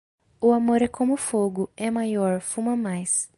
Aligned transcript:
O 0.39 0.51
amor 0.51 0.81
é 0.81 0.87
como 0.87 1.15
fogo; 1.15 1.69
É 1.77 1.91
maior, 1.91 2.39
fuma 2.41 2.75
mais. 2.75 3.29